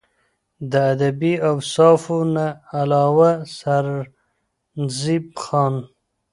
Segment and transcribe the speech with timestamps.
[0.71, 2.47] د ادبي اوصافو نه
[2.79, 5.75] علاوه سرنزېب خان